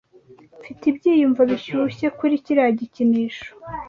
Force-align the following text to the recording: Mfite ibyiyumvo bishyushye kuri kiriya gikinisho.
Mfite 0.61 0.83
ibyiyumvo 0.91 1.41
bishyushye 1.49 2.07
kuri 2.17 2.35
kiriya 2.43 2.71
gikinisho. 2.79 3.49